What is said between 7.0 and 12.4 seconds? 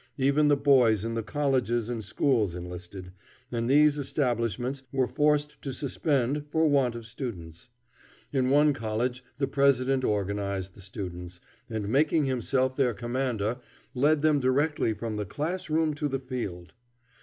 students. In one college the president organized the students, and making